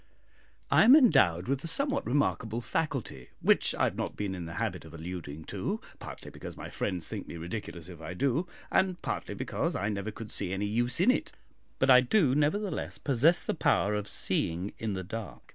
[0.71, 4.55] I am endowed with a somewhat remarkable faculty, which I have not been in the
[4.55, 8.99] habit of alluding to, partly because my friends think me ridiculous if I do, and
[9.03, 11.33] partly because I never could see any use in it,
[11.77, 15.43] but I do nevertheless possess the power of seeing in the dark.